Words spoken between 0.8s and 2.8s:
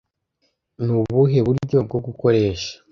Ni ubuhe buryo bwo gukoresha